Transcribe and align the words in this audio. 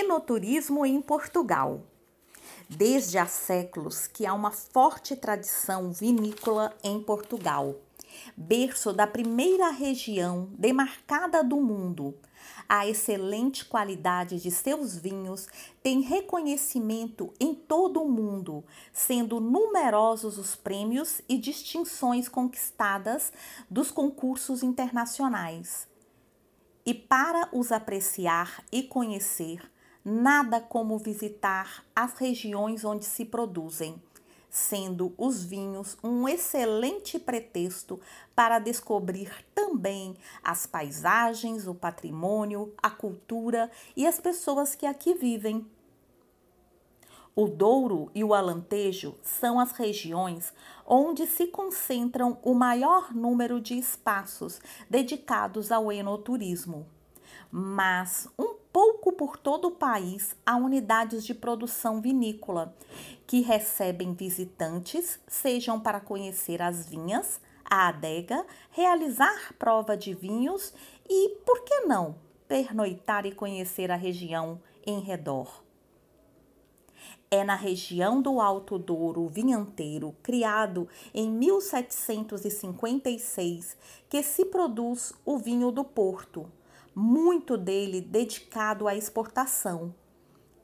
Enoturismo 0.00 0.86
em 0.86 1.02
Portugal. 1.02 1.82
Desde 2.68 3.18
há 3.18 3.26
séculos 3.26 4.06
que 4.06 4.24
há 4.24 4.32
uma 4.32 4.52
forte 4.52 5.16
tradição 5.16 5.90
vinícola 5.90 6.72
em 6.84 7.02
Portugal, 7.02 7.74
berço 8.36 8.92
da 8.92 9.08
primeira 9.08 9.70
região 9.70 10.50
demarcada 10.52 11.42
do 11.42 11.56
mundo. 11.56 12.14
A 12.68 12.86
excelente 12.86 13.64
qualidade 13.64 14.40
de 14.40 14.52
seus 14.52 14.96
vinhos 14.96 15.48
tem 15.82 16.00
reconhecimento 16.00 17.34
em 17.40 17.52
todo 17.52 18.00
o 18.00 18.08
mundo, 18.08 18.62
sendo 18.92 19.40
numerosos 19.40 20.38
os 20.38 20.54
prêmios 20.54 21.20
e 21.28 21.36
distinções 21.36 22.28
conquistadas 22.28 23.32
dos 23.68 23.90
concursos 23.90 24.62
internacionais. 24.62 25.88
E 26.86 26.94
para 26.94 27.48
os 27.52 27.72
apreciar 27.72 28.62
e 28.70 28.84
conhecer, 28.84 29.60
nada 30.08 30.58
como 30.58 30.98
visitar 30.98 31.84
as 31.94 32.14
regiões 32.14 32.82
onde 32.82 33.04
se 33.04 33.26
produzem, 33.26 34.02
sendo 34.48 35.12
os 35.18 35.44
vinhos 35.44 35.98
um 36.02 36.26
excelente 36.26 37.18
pretexto 37.18 38.00
para 38.34 38.58
descobrir 38.58 39.30
também 39.54 40.16
as 40.42 40.66
paisagens, 40.66 41.66
o 41.66 41.74
patrimônio, 41.74 42.72
a 42.82 42.88
cultura 42.88 43.70
e 43.94 44.06
as 44.06 44.18
pessoas 44.18 44.74
que 44.74 44.86
aqui 44.86 45.12
vivem. 45.12 45.66
O 47.36 47.46
Douro 47.46 48.10
e 48.14 48.24
o 48.24 48.34
Alentejo 48.34 49.14
são 49.22 49.60
as 49.60 49.72
regiões 49.72 50.52
onde 50.84 51.26
se 51.26 51.46
concentram 51.48 52.38
o 52.42 52.54
maior 52.54 53.14
número 53.14 53.60
de 53.60 53.74
espaços 53.74 54.58
dedicados 54.90 55.70
ao 55.70 55.92
enoturismo. 55.92 56.86
Mas 57.50 58.28
um 58.36 58.57
pouco 58.72 59.12
por 59.12 59.36
todo 59.36 59.68
o 59.68 59.72
país 59.72 60.36
há 60.44 60.56
unidades 60.56 61.24
de 61.24 61.34
produção 61.34 62.00
vinícola 62.00 62.74
que 63.26 63.40
recebem 63.40 64.14
visitantes, 64.14 65.20
sejam 65.26 65.80
para 65.80 66.00
conhecer 66.00 66.62
as 66.62 66.88
vinhas, 66.88 67.40
a 67.64 67.88
adega, 67.88 68.44
realizar 68.70 69.54
prova 69.58 69.96
de 69.96 70.14
vinhos 70.14 70.72
e, 71.08 71.30
por 71.44 71.62
que 71.62 71.80
não, 71.80 72.16
pernoitar 72.46 73.26
e 73.26 73.32
conhecer 73.32 73.90
a 73.90 73.96
região 73.96 74.60
em 74.86 75.00
redor. 75.00 75.62
É 77.30 77.44
na 77.44 77.54
região 77.54 78.22
do 78.22 78.40
Alto 78.40 78.78
Douro 78.78 79.28
vinhanteiro, 79.28 80.16
criado 80.22 80.88
em 81.12 81.30
1756, 81.30 83.76
que 84.08 84.22
se 84.22 84.46
produz 84.46 85.12
o 85.26 85.36
vinho 85.36 85.70
do 85.70 85.84
Porto, 85.84 86.50
muito 86.98 87.56
dele 87.56 88.00
dedicado 88.00 88.88
à 88.88 88.94
exportação. 88.96 89.94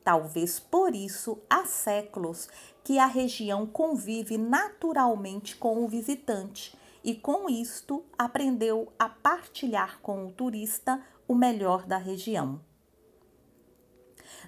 Talvez 0.03 0.59
por 0.59 0.95
isso 0.95 1.39
há 1.49 1.65
séculos 1.65 2.49
que 2.83 2.99
a 2.99 3.07
região 3.07 3.65
convive 3.67 4.37
naturalmente 4.37 5.57
com 5.57 5.85
o 5.85 5.89
visitante 5.89 6.77
e 7.05 7.15
com 7.15 7.49
isto 7.49 8.05
aprendeu 8.19 8.93
a 8.99 9.09
partilhar 9.09 10.01
com 10.01 10.27
o 10.27 10.33
turista 10.33 11.01
o 11.29 11.35
melhor 11.35 11.87
da 11.87 11.99
região. 11.99 12.61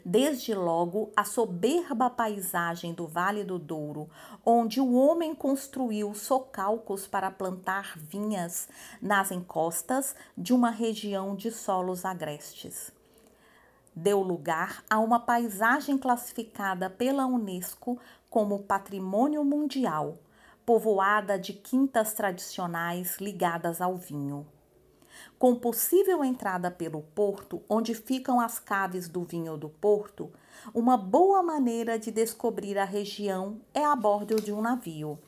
Desde 0.09 0.55
logo, 0.55 1.11
a 1.17 1.25
soberba 1.25 2.09
paisagem 2.09 2.95
do 2.95 3.09
Vale 3.09 3.43
do 3.43 3.59
Douro, 3.59 4.09
onde 4.45 4.81
o 4.81 4.95
homem 4.95 5.35
construiu 5.35 6.15
socalcos 6.15 7.09
para 7.09 7.29
plantar 7.29 7.99
vinhas 7.99 8.69
nas 9.03 9.33
encostas 9.33 10.15
de 10.39 10.55
uma 10.55 10.71
região 10.71 11.35
de 11.35 11.51
solos 11.51 12.05
agrestes. 12.05 12.93
Deu 13.97 14.23
lugar 14.23 14.85
a 14.89 15.01
uma 15.01 15.19
paisagem 15.19 15.99
classificada 15.99 16.89
pela 16.89 17.27
Unesco 17.27 17.99
como 18.31 18.63
Patrimônio 18.63 19.45
Mundial, 19.45 20.19
povoada 20.65 21.37
de 21.37 21.53
quintas 21.53 22.13
tradicionais 22.13 23.17
ligadas 23.19 23.81
ao 23.81 23.97
vinho 23.97 24.47
com 25.39 25.55
possível 25.55 26.25
entrada 26.25 26.71
pelo 26.71 27.03
porto, 27.03 27.63
onde 27.69 27.95
ficam 27.95 28.41
as 28.41 28.59
caves 28.59 29.09
do 29.09 29.23
vinho 29.23 29.57
do 29.57 29.69
porto, 29.69 30.33
uma 30.75 30.97
boa 30.97 31.43
maneira 31.43 31.99
de 31.99 32.11
descobrir 32.11 32.79
a 32.79 32.85
região 32.85 33.61
é 33.75 33.85
a 33.85 33.95
bordo 33.95 34.41
de 34.41 34.53
um 34.53 34.61
navio. 34.61 35.19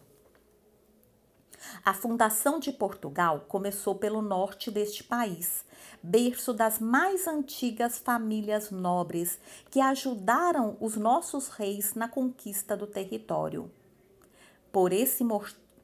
A 1.85 1.93
fundação 1.93 2.59
de 2.59 2.73
Portugal 2.73 3.45
começou 3.49 3.95
pelo 3.95 4.23
norte 4.23 4.71
deste 4.71 5.03
país, 5.03 5.65
berço 6.03 6.53
das 6.53 6.79
mais 6.79 7.27
antigas 7.27 7.99
famílias 7.99 8.71
nobres 8.71 9.39
que 9.71 9.81
ajudaram 9.81 10.77
os 10.81 10.97
nossos 10.97 11.49
reis 11.49 11.95
na 11.95 12.09
conquista 12.09 12.77
do 12.77 12.87
território. 12.87 13.71
Por 14.71 14.93
esse, 14.93 15.25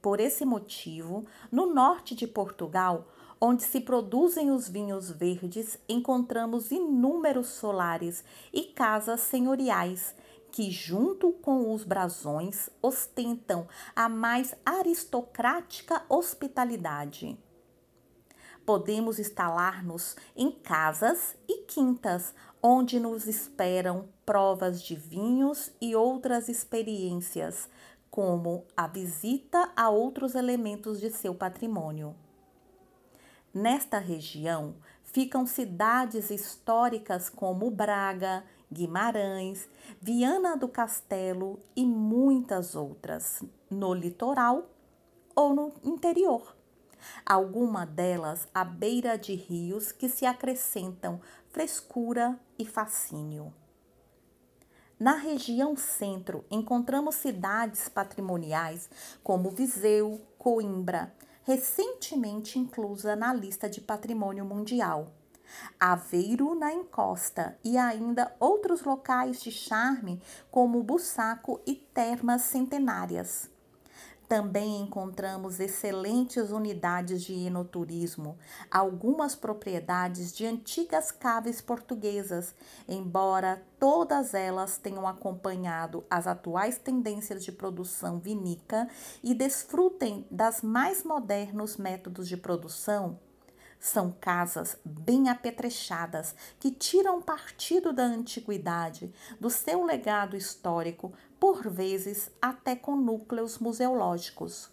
por 0.00 0.20
esse 0.20 0.44
motivo, 0.44 1.24
no 1.50 1.66
norte 1.66 2.14
de 2.14 2.26
Portugal, 2.26 3.06
onde 3.46 3.62
se 3.62 3.78
produzem 3.78 4.50
os 4.50 4.66
vinhos 4.70 5.10
verdes, 5.10 5.78
encontramos 5.86 6.70
inúmeros 6.70 7.48
solares 7.48 8.24
e 8.50 8.62
casas 8.62 9.20
senhoriais 9.20 10.14
que, 10.50 10.70
junto 10.70 11.30
com 11.30 11.70
os 11.74 11.84
brasões, 11.84 12.70
ostentam 12.80 13.68
a 13.94 14.08
mais 14.08 14.54
aristocrática 14.64 16.02
hospitalidade. 16.08 17.38
Podemos 18.64 19.18
instalar-nos 19.18 20.16
em 20.34 20.50
casas 20.50 21.36
e 21.46 21.64
quintas, 21.64 22.34
onde 22.62 22.98
nos 22.98 23.26
esperam 23.26 24.08
provas 24.24 24.82
de 24.82 24.96
vinhos 24.96 25.70
e 25.82 25.94
outras 25.94 26.48
experiências, 26.48 27.68
como 28.10 28.64
a 28.74 28.86
visita 28.86 29.70
a 29.76 29.90
outros 29.90 30.34
elementos 30.34 30.98
de 30.98 31.10
seu 31.10 31.34
patrimônio. 31.34 32.23
Nesta 33.54 33.98
região 33.98 34.74
ficam 35.04 35.46
cidades 35.46 36.28
históricas 36.28 37.28
como 37.28 37.70
Braga, 37.70 38.42
Guimarães, 38.72 39.68
Viana 40.02 40.56
do 40.56 40.66
Castelo 40.66 41.60
e 41.76 41.86
muitas 41.86 42.74
outras, 42.74 43.44
no 43.70 43.94
litoral 43.94 44.68
ou 45.36 45.54
no 45.54 45.72
interior. 45.84 46.56
Alguma 47.24 47.86
delas 47.86 48.48
à 48.52 48.64
beira 48.64 49.16
de 49.16 49.36
rios 49.36 49.92
que 49.92 50.08
se 50.08 50.26
acrescentam 50.26 51.20
frescura 51.50 52.36
e 52.58 52.66
fascínio. 52.66 53.54
Na 54.98 55.14
região 55.14 55.76
centro, 55.76 56.44
encontramos 56.50 57.14
cidades 57.16 57.88
patrimoniais 57.88 58.90
como 59.22 59.50
Viseu, 59.50 60.20
Coimbra, 60.38 61.14
recentemente 61.44 62.58
inclusa 62.58 63.14
na 63.14 63.32
lista 63.32 63.68
de 63.68 63.80
patrimônio 63.80 64.44
mundial. 64.44 65.12
Aveiro 65.78 66.54
na 66.54 66.72
encosta 66.72 67.56
e 67.62 67.76
ainda 67.76 68.34
outros 68.40 68.82
locais 68.82 69.40
de 69.42 69.52
charme 69.52 70.20
como 70.50 70.82
Bussaco 70.82 71.60
e 71.66 71.74
termas 71.74 72.42
centenárias. 72.42 73.53
Também 74.28 74.80
encontramos 74.80 75.60
excelentes 75.60 76.50
unidades 76.50 77.22
de 77.22 77.34
enoturismo, 77.46 78.38
algumas 78.70 79.34
propriedades 79.34 80.34
de 80.34 80.46
antigas 80.46 81.10
caves 81.10 81.60
portuguesas, 81.60 82.54
embora 82.88 83.62
todas 83.78 84.32
elas 84.32 84.78
tenham 84.78 85.06
acompanhado 85.06 86.04
as 86.08 86.26
atuais 86.26 86.78
tendências 86.78 87.44
de 87.44 87.52
produção 87.52 88.18
vinícola 88.18 88.88
e 89.22 89.34
desfrutem 89.34 90.26
das 90.30 90.62
mais 90.62 91.04
modernos 91.04 91.76
métodos 91.76 92.26
de 92.26 92.36
produção. 92.36 93.18
São 93.84 94.10
casas 94.18 94.78
bem 94.82 95.28
apetrechadas 95.28 96.34
que 96.58 96.70
tiram 96.70 97.20
partido 97.20 97.92
da 97.92 98.02
antiguidade, 98.02 99.12
do 99.38 99.50
seu 99.50 99.84
legado 99.84 100.38
histórico, 100.38 101.12
por 101.38 101.68
vezes 101.68 102.30
até 102.40 102.74
com 102.74 102.96
núcleos 102.96 103.58
museológicos. 103.58 104.70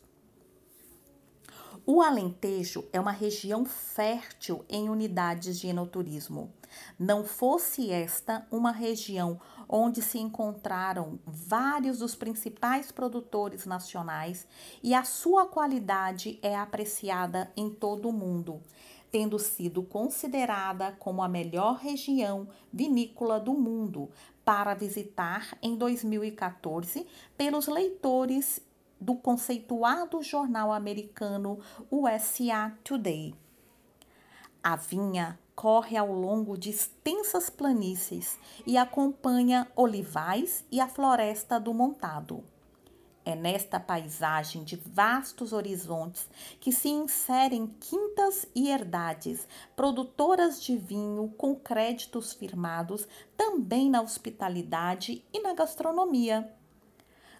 O 1.85 2.01
Alentejo 2.01 2.87
é 2.93 3.01
uma 3.01 3.11
região 3.11 3.65
fértil 3.65 4.63
em 4.69 4.89
unidades 4.89 5.59
de 5.59 5.67
enoturismo. 5.67 6.53
Não 6.97 7.25
fosse 7.25 7.91
esta 7.91 8.47
uma 8.49 8.71
região 8.71 9.41
onde 9.67 10.01
se 10.01 10.19
encontraram 10.19 11.19
vários 11.25 11.99
dos 11.99 12.15
principais 12.15 12.91
produtores 12.91 13.65
nacionais 13.65 14.47
e 14.81 14.93
a 14.93 15.03
sua 15.03 15.47
qualidade 15.47 16.39
é 16.41 16.55
apreciada 16.55 17.51
em 17.57 17.69
todo 17.69 18.07
o 18.07 18.13
mundo, 18.13 18.61
tendo 19.11 19.37
sido 19.37 19.83
considerada 19.83 20.93
como 20.93 21.21
a 21.21 21.27
melhor 21.27 21.77
região 21.77 22.47
vinícola 22.71 23.39
do 23.39 23.53
mundo 23.53 24.09
para 24.45 24.73
visitar 24.73 25.57
em 25.61 25.75
2014 25.75 27.05
pelos 27.37 27.67
leitores 27.67 28.61
do 28.99 29.15
conceituado 29.15 30.21
jornal 30.23 30.71
americano 30.71 31.59
USA 31.91 32.71
Today. 32.83 33.35
A 34.63 34.75
vinha 34.75 35.39
discorre 35.61 35.95
ao 35.95 36.11
longo 36.11 36.57
de 36.57 36.71
extensas 36.71 37.47
planícies 37.47 38.39
e 38.65 38.79
acompanha 38.79 39.67
olivais 39.75 40.65
e 40.71 40.81
a 40.81 40.87
floresta 40.87 41.59
do 41.59 41.71
Montado. 41.71 42.43
É 43.23 43.35
nesta 43.35 43.79
paisagem 43.79 44.63
de 44.63 44.75
vastos 44.75 45.53
horizontes 45.53 46.27
que 46.59 46.71
se 46.71 46.89
inserem 46.89 47.67
quintas 47.79 48.47
e 48.55 48.69
herdades, 48.69 49.47
produtoras 49.75 50.61
de 50.61 50.75
vinho 50.75 51.31
com 51.37 51.55
créditos 51.55 52.33
firmados 52.33 53.07
também 53.37 53.91
na 53.91 54.01
hospitalidade 54.01 55.23
e 55.31 55.39
na 55.39 55.53
gastronomia. 55.53 56.51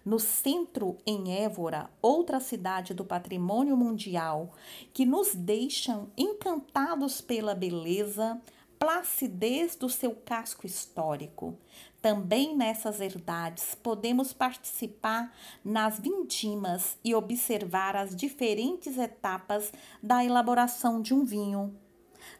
No 0.04 0.18
centro, 0.18 0.98
em 1.06 1.32
Évora, 1.42 1.88
outra 2.00 2.40
cidade 2.40 2.92
do 2.92 3.04
patrimônio 3.04 3.76
mundial, 3.76 4.52
que 4.92 5.06
nos 5.06 5.34
deixam 5.34 6.10
encantados 6.16 7.20
pela 7.20 7.54
beleza, 7.54 8.40
placidez 8.82 9.76
do 9.76 9.88
seu 9.88 10.12
casco 10.12 10.66
histórico. 10.66 11.56
Também 12.00 12.56
nessas 12.56 13.00
herdades 13.00 13.76
podemos 13.76 14.32
participar 14.32 15.32
nas 15.64 16.00
vindimas 16.00 16.98
e 17.04 17.14
observar 17.14 17.94
as 17.94 18.16
diferentes 18.16 18.98
etapas 18.98 19.72
da 20.02 20.24
elaboração 20.24 21.00
de 21.00 21.14
um 21.14 21.24
vinho. 21.24 21.78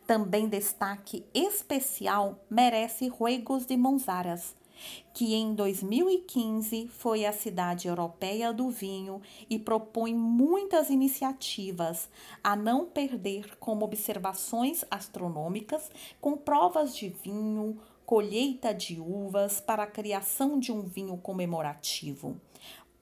Também 0.04 0.48
destaque 0.48 1.24
especial 1.32 2.44
merece 2.50 3.06
Ruegos 3.06 3.64
de 3.64 3.76
Monzaras, 3.76 4.56
que 5.14 5.34
em 5.34 5.54
2015 5.54 6.88
foi 6.88 7.24
a 7.26 7.32
cidade 7.32 7.88
europeia 7.88 8.52
do 8.52 8.70
vinho 8.70 9.20
e 9.48 9.58
propõe 9.58 10.14
muitas 10.14 10.90
iniciativas 10.90 12.08
a 12.42 12.56
não 12.56 12.86
perder 12.86 13.56
como 13.58 13.84
observações 13.84 14.84
astronômicas 14.90 15.90
com 16.20 16.36
provas 16.36 16.96
de 16.96 17.08
vinho, 17.08 17.78
colheita 18.06 18.74
de 18.74 19.00
uvas 19.00 19.60
para 19.60 19.84
a 19.84 19.86
criação 19.86 20.58
de 20.58 20.72
um 20.72 20.82
vinho 20.82 21.16
comemorativo, 21.16 22.40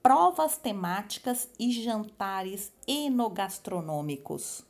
provas 0.02 0.56
temáticas 0.56 1.48
e 1.58 1.70
jantares 1.70 2.72
enogastronômicos. 2.86 4.64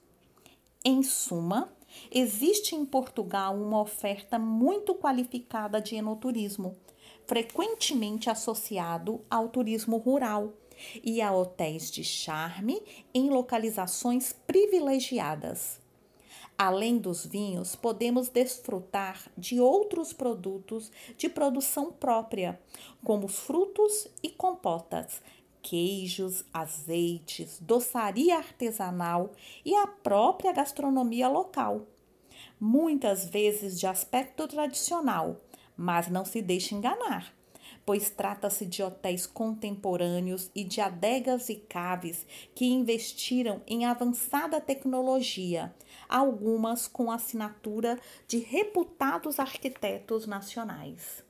Em 0.84 1.02
suma, 1.02 1.72
existe 2.10 2.74
em 2.74 2.84
Portugal 2.84 3.54
uma 3.54 3.80
oferta 3.80 4.38
muito 4.38 4.94
qualificada 4.94 5.80
de 5.80 5.96
enoturismo 5.96 6.76
frequentemente 7.30 8.28
associado 8.28 9.20
ao 9.30 9.50
turismo 9.50 9.98
rural 9.98 10.52
e 11.00 11.22
a 11.22 11.32
hotéis 11.32 11.88
de 11.88 12.02
charme 12.02 12.82
em 13.14 13.30
localizações 13.30 14.32
privilegiadas. 14.32 15.78
Além 16.58 16.98
dos 16.98 17.24
vinhos, 17.24 17.76
podemos 17.76 18.28
desfrutar 18.28 19.30
de 19.38 19.60
outros 19.60 20.12
produtos 20.12 20.90
de 21.16 21.28
produção 21.28 21.92
própria, 21.92 22.60
como 23.04 23.28
frutos 23.28 24.08
e 24.24 24.28
compotas, 24.28 25.22
queijos, 25.62 26.44
azeites, 26.52 27.60
doçaria 27.60 28.38
artesanal 28.38 29.30
e 29.64 29.72
a 29.76 29.86
própria 29.86 30.52
gastronomia 30.52 31.28
local. 31.28 31.86
Muitas 32.58 33.24
vezes 33.24 33.78
de 33.78 33.86
aspecto 33.86 34.48
tradicional, 34.48 35.36
mas 35.80 36.08
não 36.08 36.26
se 36.26 36.42
deixe 36.42 36.74
enganar, 36.74 37.34
pois 37.86 38.10
trata-se 38.10 38.66
de 38.66 38.82
hotéis 38.82 39.24
contemporâneos 39.24 40.50
e 40.54 40.62
de 40.62 40.78
adegas 40.78 41.48
e 41.48 41.56
caves 41.56 42.26
que 42.54 42.66
investiram 42.66 43.62
em 43.66 43.86
avançada 43.86 44.60
tecnologia, 44.60 45.74
algumas 46.06 46.86
com 46.86 47.10
assinatura 47.10 47.98
de 48.28 48.36
reputados 48.38 49.40
arquitetos 49.40 50.26
nacionais. 50.26 51.24